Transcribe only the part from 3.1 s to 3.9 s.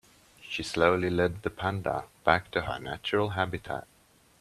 habitat.